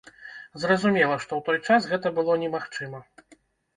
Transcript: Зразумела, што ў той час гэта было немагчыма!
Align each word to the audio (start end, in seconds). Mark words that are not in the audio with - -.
Зразумела, 0.63 1.19
што 1.25 1.31
ў 1.35 1.41
той 1.51 1.59
час 1.67 1.81
гэта 1.93 2.07
было 2.19 2.41
немагчыма! 2.45 3.07